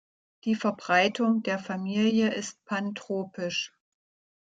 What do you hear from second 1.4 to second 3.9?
der Familie ist pantropisch.